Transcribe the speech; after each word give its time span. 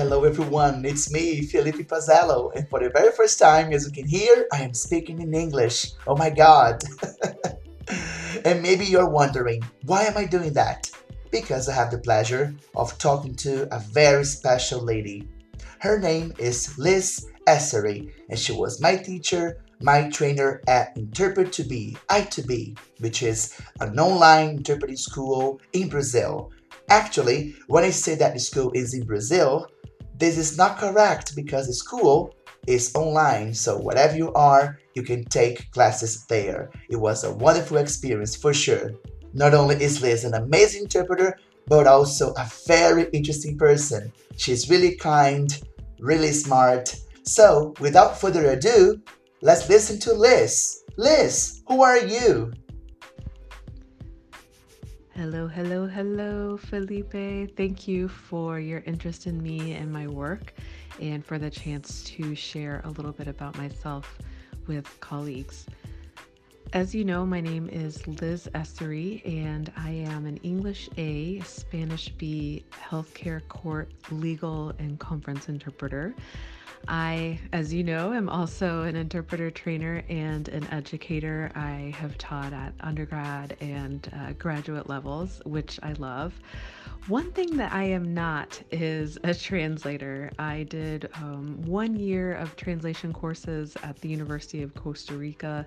Hello 0.00 0.24
everyone, 0.24 0.82
it's 0.86 1.12
me, 1.12 1.42
Felipe 1.42 1.86
Pazzello, 1.86 2.50
and 2.56 2.66
for 2.70 2.80
the 2.80 2.88
very 2.88 3.12
first 3.12 3.38
time, 3.38 3.70
as 3.70 3.84
you 3.84 3.92
can 3.92 4.08
hear, 4.08 4.46
I 4.50 4.62
am 4.62 4.72
speaking 4.72 5.20
in 5.20 5.34
English. 5.34 5.92
Oh 6.06 6.16
my 6.16 6.30
god! 6.30 6.82
and 8.46 8.62
maybe 8.62 8.86
you're 8.86 9.10
wondering, 9.10 9.62
why 9.84 10.04
am 10.04 10.16
I 10.16 10.24
doing 10.24 10.54
that? 10.54 10.90
Because 11.30 11.68
I 11.68 11.74
have 11.74 11.90
the 11.90 11.98
pleasure 11.98 12.54
of 12.74 12.96
talking 12.96 13.34
to 13.44 13.68
a 13.76 13.78
very 13.78 14.24
special 14.24 14.80
lady. 14.80 15.28
Her 15.80 15.98
name 15.98 16.32
is 16.38 16.78
Liz 16.78 17.26
Essery, 17.46 18.10
and 18.30 18.38
she 18.38 18.52
was 18.52 18.80
my 18.80 18.96
teacher, 18.96 19.62
my 19.82 20.08
trainer 20.08 20.62
at 20.66 20.96
Interpret2Be, 20.96 21.98
I2B, 22.08 22.78
which 23.00 23.22
is 23.22 23.54
an 23.80 24.00
online 24.00 24.56
interpreting 24.56 24.96
school 24.96 25.60
in 25.74 25.90
Brazil. 25.90 26.52
Actually, 26.88 27.54
when 27.68 27.84
I 27.84 27.90
say 27.90 28.14
that 28.14 28.32
the 28.32 28.40
school 28.40 28.72
is 28.74 28.94
in 28.94 29.04
Brazil, 29.04 29.68
this 30.20 30.36
is 30.36 30.58
not 30.58 30.78
correct 30.78 31.34
because 31.34 31.66
the 31.66 31.72
school 31.72 32.34
is 32.66 32.94
online, 32.94 33.54
so 33.54 33.78
wherever 33.80 34.14
you 34.14 34.32
are, 34.34 34.78
you 34.94 35.02
can 35.02 35.24
take 35.24 35.70
classes 35.72 36.26
there. 36.26 36.70
It 36.90 36.96
was 36.96 37.24
a 37.24 37.32
wonderful 37.32 37.78
experience 37.78 38.36
for 38.36 38.52
sure. 38.52 38.92
Not 39.32 39.54
only 39.54 39.76
is 39.76 40.02
Liz 40.02 40.24
an 40.24 40.34
amazing 40.34 40.82
interpreter, 40.82 41.38
but 41.66 41.86
also 41.86 42.32
a 42.34 42.50
very 42.66 43.06
interesting 43.12 43.56
person. 43.56 44.12
She's 44.36 44.68
really 44.68 44.96
kind, 44.96 45.48
really 46.00 46.32
smart. 46.32 46.94
So, 47.24 47.74
without 47.80 48.20
further 48.20 48.50
ado, 48.50 49.00
let's 49.40 49.68
listen 49.68 49.98
to 50.00 50.12
Liz. 50.12 50.82
Liz, 50.96 51.62
who 51.66 51.82
are 51.82 51.98
you? 51.98 52.52
Hello, 55.20 55.46
hello, 55.48 55.86
hello, 55.86 56.56
Felipe. 56.56 57.54
Thank 57.54 57.86
you 57.86 58.08
for 58.08 58.58
your 58.58 58.82
interest 58.86 59.26
in 59.26 59.42
me 59.42 59.74
and 59.74 59.92
my 59.92 60.06
work 60.06 60.54
and 60.98 61.22
for 61.22 61.38
the 61.38 61.50
chance 61.50 62.02
to 62.04 62.34
share 62.34 62.80
a 62.84 62.88
little 62.88 63.12
bit 63.12 63.28
about 63.28 63.54
myself 63.58 64.16
with 64.66 64.86
colleagues. 65.00 65.66
As 66.72 66.94
you 66.94 67.04
know, 67.04 67.26
my 67.26 67.40
name 67.40 67.68
is 67.68 68.06
Liz 68.06 68.48
Essery, 68.54 69.26
and 69.26 69.72
I 69.76 69.90
am 69.90 70.24
an 70.24 70.36
English 70.44 70.88
A, 70.98 71.40
Spanish 71.40 72.10
B, 72.10 72.64
healthcare 72.70 73.40
court, 73.48 73.90
legal, 74.12 74.72
and 74.78 74.96
conference 74.96 75.48
interpreter. 75.48 76.14
I, 76.86 77.40
as 77.52 77.74
you 77.74 77.82
know, 77.82 78.12
am 78.12 78.28
also 78.28 78.82
an 78.82 78.94
interpreter 78.94 79.50
trainer 79.50 80.04
and 80.08 80.48
an 80.48 80.64
educator. 80.68 81.50
I 81.56 81.92
have 81.98 82.16
taught 82.18 82.52
at 82.52 82.72
undergrad 82.80 83.56
and 83.60 84.08
uh, 84.14 84.32
graduate 84.34 84.88
levels, 84.88 85.42
which 85.44 85.80
I 85.82 85.94
love. 85.94 86.32
One 87.08 87.32
thing 87.32 87.56
that 87.56 87.72
I 87.72 87.84
am 87.84 88.12
not 88.14 88.62
is 88.70 89.18
a 89.24 89.34
translator. 89.34 90.30
I 90.38 90.64
did 90.64 91.08
um, 91.14 91.60
one 91.64 91.96
year 91.96 92.34
of 92.34 92.56
translation 92.56 93.12
courses 93.12 93.76
at 93.82 93.98
the 94.00 94.08
University 94.08 94.62
of 94.62 94.74
Costa 94.74 95.14
Rica, 95.14 95.66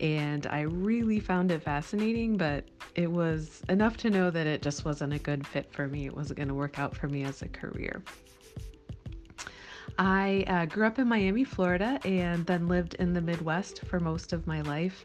and 0.00 0.37
I 0.46 0.62
really 0.62 1.20
found 1.20 1.50
it 1.50 1.62
fascinating, 1.62 2.36
but 2.36 2.64
it 2.94 3.10
was 3.10 3.62
enough 3.68 3.96
to 3.98 4.10
know 4.10 4.30
that 4.30 4.46
it 4.46 4.62
just 4.62 4.84
wasn't 4.84 5.12
a 5.12 5.18
good 5.18 5.46
fit 5.46 5.70
for 5.72 5.88
me. 5.88 6.06
It 6.06 6.16
wasn't 6.16 6.38
going 6.38 6.48
to 6.48 6.54
work 6.54 6.78
out 6.78 6.96
for 6.96 7.08
me 7.08 7.24
as 7.24 7.42
a 7.42 7.48
career. 7.48 8.02
I 9.98 10.44
uh, 10.46 10.66
grew 10.66 10.86
up 10.86 10.98
in 10.98 11.08
Miami, 11.08 11.44
Florida, 11.44 12.00
and 12.04 12.46
then 12.46 12.68
lived 12.68 12.94
in 12.94 13.12
the 13.12 13.20
Midwest 13.20 13.84
for 13.86 13.98
most 13.98 14.32
of 14.32 14.46
my 14.46 14.60
life 14.62 15.04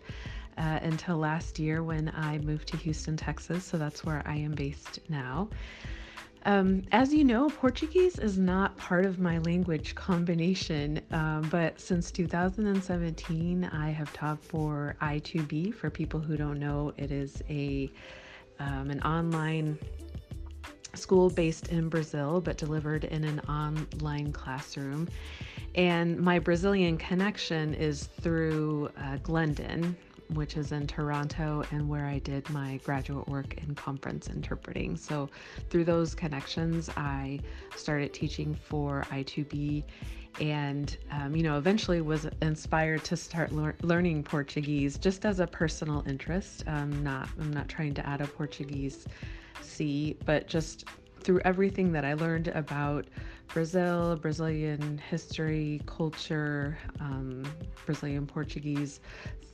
uh, 0.58 0.80
until 0.84 1.18
last 1.18 1.58
year 1.58 1.84
when 1.84 2.12
I 2.16 2.38
moved 2.40 2.68
to 2.70 2.78
Houston, 2.78 3.18
Texas. 3.18 3.64
So 3.64 3.78
that's 3.78 4.04
where 4.06 4.22
I 4.26 4.36
am 4.36 4.52
based 4.52 5.00
now. 5.10 5.50
Um, 6.46 6.84
as 6.92 7.14
you 7.14 7.24
know, 7.24 7.50
Portuguese 7.50 8.20
is 8.20 8.38
not 8.38 8.76
part 8.78 9.06
of 9.06 9.18
my 9.18 9.38
language 9.40 9.96
combination, 9.96 11.00
um, 11.12 11.48
but 11.50 11.80
since 11.80 12.12
2017, 12.12 13.70
I 13.72 13.92
have 13.92 14.12
taught 14.12 14.44
for 14.44 14.96
I2B. 15.02 15.74
For 15.74 15.90
people 15.90 16.20
who 16.20 16.36
don't 16.36 16.60
know, 16.60 16.94
it 16.98 17.12
is 17.12 17.42
a 17.50 17.90
um, 18.60 18.90
an 18.90 19.02
online 19.04 19.80
school 20.96 21.30
based 21.30 21.70
in 21.70 21.90
Brazil, 21.90 22.42
but 22.42 22.58
delivered 22.58 23.06
in 23.06 23.24
an 23.24 23.40
online 23.42 24.32
classroom. 24.32 25.08
And 25.76 26.20
my 26.20 26.40
Brazilian 26.40 26.98
connection 26.98 27.74
is 27.74 28.06
through 28.22 28.92
uh, 28.98 29.18
Glendon, 29.24 29.98
which 30.34 30.58
is 30.58 30.72
in 30.72 30.88
Toronto, 30.88 31.64
and 31.72 31.88
where 31.88 32.06
I 32.06 32.20
did 32.20 32.50
my 32.50 32.80
graduate 32.84 33.28
work 33.28 33.58
in 33.58 33.76
conference 33.76 34.28
interpreting. 34.28 34.98
So, 34.98 35.30
through 35.70 35.86
those 35.86 36.16
connections, 36.16 36.90
I 36.98 37.40
started 37.76 38.14
teaching 38.14 38.54
for 38.54 39.06
I2B 39.12 39.84
and 40.42 40.98
um, 41.12 41.36
you 41.36 41.44
know 41.44 41.60
eventually 41.60 42.02
was 42.02 42.26
inspired 42.42 43.04
to 43.04 43.16
start 43.16 43.52
lear- 43.52 43.76
learning 43.84 44.24
portuguese 44.24 44.98
just 44.98 45.28
as 45.28 45.40
a 45.40 45.46
personal 45.46 46.04
interest 46.08 46.64
um, 46.66 47.04
not 47.04 47.30
i'm 47.40 47.54
not 47.54 47.70
trying 47.70 47.94
to 47.94 48.04
add 48.04 48.20
a 48.20 48.26
portuguese 48.26 49.06
C, 49.64 50.18
but 50.26 50.48
just 50.48 50.86
through 51.22 51.40
everything 51.46 51.92
that 51.94 52.04
I 52.04 52.14
learned 52.14 52.50
about 52.50 53.06
Brazil, 53.54 54.16
Brazilian 54.16 54.98
history, 54.98 55.80
culture, 55.86 56.76
um, 57.00 57.44
Brazilian 57.86 58.26
Portuguese, 58.26 59.00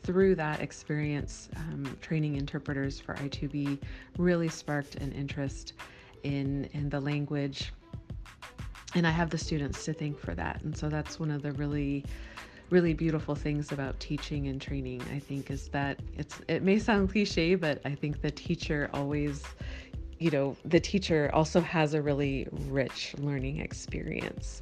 through 0.04 0.36
that 0.36 0.62
experience, 0.62 1.50
um, 1.58 1.98
training 2.02 2.36
interpreters 2.36 3.00
for 3.00 3.16
I2B 3.16 3.78
really 4.18 4.48
sparked 4.48 4.96
an 4.96 5.12
interest 5.12 5.74
in, 6.24 6.70
in 6.74 6.90
the 6.90 7.00
language. 7.00 7.74
And 8.96 9.06
I 9.06 9.12
have 9.12 9.30
the 9.30 9.38
students 9.38 9.84
to 9.86 9.94
thank 9.94 10.18
for 10.18 10.34
that. 10.34 10.62
And 10.64 10.76
so 10.76 10.88
that's 10.88 11.20
one 11.20 11.30
of 11.30 11.42
the 11.42 11.52
really 11.54 12.06
really 12.70 12.94
beautiful 12.94 13.34
things 13.34 13.72
about 13.72 14.00
teaching 14.00 14.48
and 14.48 14.62
training 14.62 15.02
i 15.12 15.18
think 15.18 15.50
is 15.50 15.70
that 15.70 16.00
it's 16.16 16.40
it 16.48 16.62
may 16.62 16.78
sound 16.78 17.10
cliche 17.10 17.56
but 17.56 17.81
i 17.84 17.96
think 17.96 18.22
the 18.22 18.30
teacher 18.30 18.92
always 18.94 19.44
you 20.19 20.30
know, 20.31 20.56
the 20.66 20.80
teacher 20.80 21.31
also 21.34 21.62
has 21.62 21.94
a 21.94 22.02
really 22.02 22.47
rich 22.52 23.16
learning 23.19 23.59
experience. 23.59 24.62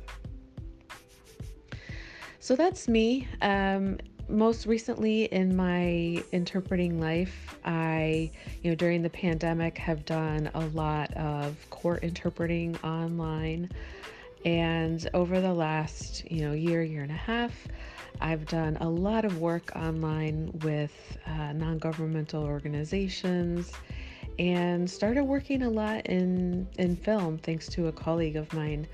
So 2.39 2.55
that's 2.55 2.87
me. 2.87 3.27
Um, 3.41 3.97
most 4.29 4.65
recently 4.65 5.25
in 5.25 5.55
my 5.55 6.23
interpreting 6.31 6.99
life, 6.99 7.55
I, 7.65 8.31
you 8.61 8.71
know, 8.71 8.75
during 8.75 9.01
the 9.01 9.09
pandemic 9.09 9.77
have 9.77 10.05
done 10.05 10.51
a 10.53 10.61
lot 10.67 11.11
of 11.13 11.57
court 11.69 12.03
interpreting 12.03 12.77
online. 12.83 13.69
And 14.45 15.09
over 15.13 15.41
the 15.41 15.53
last, 15.53 16.29
you 16.29 16.41
know, 16.41 16.53
year, 16.53 16.83
year 16.83 17.01
and 17.01 17.11
a 17.11 17.15
half, 17.15 17.67
I've 18.21 18.45
done 18.47 18.77
a 18.81 18.89
lot 18.89 19.25
of 19.25 19.39
work 19.39 19.71
online 19.75 20.51
with 20.61 21.17
uh, 21.25 21.53
non 21.53 21.79
governmental 21.79 22.43
organizations 22.43 23.71
and 24.39 24.89
started 24.89 25.23
working 25.23 25.63
a 25.63 25.69
lot 25.69 26.05
in 26.05 26.67
in 26.77 26.95
film 26.95 27.37
thanks 27.37 27.67
to 27.67 27.87
a 27.87 27.91
colleague 27.91 28.35
of 28.35 28.51
mine 28.53 28.87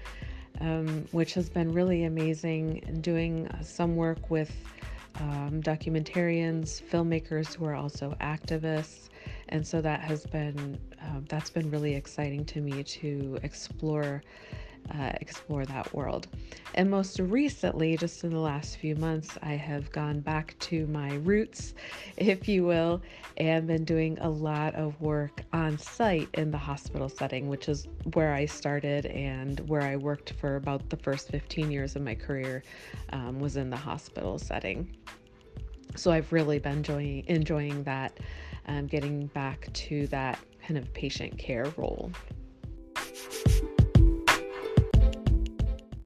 um, 0.62 1.06
which 1.12 1.34
has 1.34 1.50
been 1.50 1.74
really 1.74 2.06
amazing 2.06 3.00
doing 3.02 3.50
some 3.62 3.96
work 3.96 4.30
with 4.30 4.52
um, 5.20 5.62
documentarians 5.62 6.82
filmmakers 6.82 7.54
who 7.54 7.66
are 7.66 7.76
also 7.76 8.16
activists. 8.22 9.10
And 9.50 9.66
so 9.66 9.82
that 9.82 10.02
has 10.02 10.26
been 10.26 10.80
uh, 11.02 11.20
that's 11.28 11.50
been 11.50 11.70
really 11.70 11.96
exciting 11.96 12.46
to 12.46 12.62
me 12.62 12.84
to 12.84 13.40
explore 13.44 14.24
uh, 14.92 15.12
explore 15.22 15.66
that 15.66 15.94
world. 15.94 16.28
And 16.76 16.90
most 16.90 17.20
recently, 17.20 17.98
just 17.98 18.24
in 18.24 18.32
the 18.32 18.40
last 18.40 18.78
few 18.78 18.96
months, 18.96 19.38
I 19.42 19.54
have 19.54 19.92
gone 19.92 20.20
back 20.20 20.56
to 20.62 20.88
my 20.88 21.16
roots, 21.16 21.74
if 22.18 22.48
you 22.48 22.64
will, 22.64 23.02
and 23.38 23.68
been 23.68 23.86
doing 23.86 24.18
a 24.20 24.30
lot 24.30 24.76
of 24.76 25.00
work 25.02 25.44
on 25.54 25.78
site 25.78 26.30
in 26.34 26.52
the 26.52 26.58
hospital 26.58 27.10
setting, 27.10 27.48
which 27.48 27.70
is 27.70 27.88
where 28.14 28.34
I 28.34 28.46
started 28.46 29.06
and 29.08 29.60
where 29.70 29.82
I 29.84 29.96
worked 29.96 30.34
for 30.34 30.56
about 30.56 30.90
the 30.90 30.98
first 30.98 31.30
15 31.30 31.72
years 31.72 31.96
of 31.96 32.02
my 32.02 32.16
career 32.16 32.64
um, 33.12 33.40
was 33.40 33.58
in 33.58 33.70
the 33.70 33.78
hospital 33.78 34.40
setting. 34.40 34.96
So 35.96 36.12
I've 36.12 36.32
really 36.34 36.60
been 36.60 36.78
enjoying, 36.78 37.24
enjoying 37.28 37.84
that, 37.84 38.20
um, 38.68 38.88
getting 38.88 39.28
back 39.28 39.72
to 39.74 40.08
that 40.08 40.40
kind 40.66 40.78
of 40.78 40.92
patient 40.94 41.38
care 41.38 41.72
role. 41.78 42.12